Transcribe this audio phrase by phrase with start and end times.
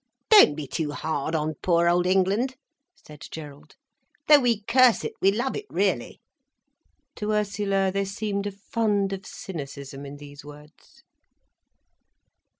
[0.31, 2.55] '""Don't be too hard on poor old England,"
[2.95, 3.75] said Gerald.
[4.27, 6.19] "Though we curse it, we love it really."
[7.17, 11.03] To Ursula, there seemed a fund of cynicism in these words.